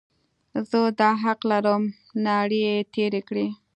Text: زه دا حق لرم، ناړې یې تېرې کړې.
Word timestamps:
زه 0.69 0.79
دا 0.99 1.09
حق 1.23 1.41
لرم، 1.51 1.83
ناړې 2.25 2.59
یې 2.67 2.77
تېرې 2.93 3.21
کړې. 3.29 3.47